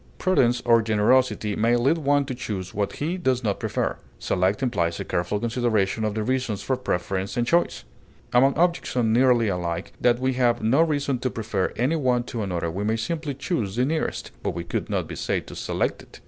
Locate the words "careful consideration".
5.05-6.03